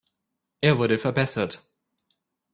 Er 0.61 0.79
wurde 0.79 0.97
verbessert. 0.97 1.61